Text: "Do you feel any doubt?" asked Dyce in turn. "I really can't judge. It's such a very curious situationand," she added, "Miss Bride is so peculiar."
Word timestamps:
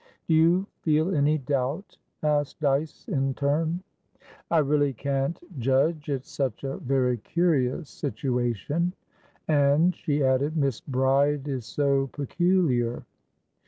"Do 0.27 0.33
you 0.33 0.65
feel 0.81 1.13
any 1.15 1.37
doubt?" 1.37 1.99
asked 2.23 2.59
Dyce 2.59 3.07
in 3.07 3.35
turn. 3.35 3.83
"I 4.49 4.57
really 4.57 4.93
can't 4.93 5.39
judge. 5.59 6.09
It's 6.09 6.27
such 6.31 6.63
a 6.63 6.77
very 6.77 7.17
curious 7.17 7.87
situationand," 8.03 8.95
she 9.93 10.23
added, 10.23 10.57
"Miss 10.57 10.81
Bride 10.81 11.47
is 11.47 11.67
so 11.67 12.07
peculiar." 12.07 13.05